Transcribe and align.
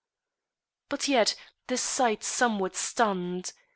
But 0.89 1.07
yet 1.07 1.35
the 1.67 1.77
sight 1.77 2.23
somewhat 2.23 2.75
stunned. 2.75 3.53